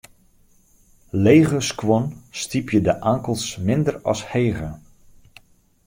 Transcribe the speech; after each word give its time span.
Lege 1.25 1.59
skuon 1.67 2.05
stypje 2.39 2.79
de 2.85 2.93
ankels 3.13 3.47
minder 3.65 3.95
as 4.11 4.21
hege. 4.31 4.69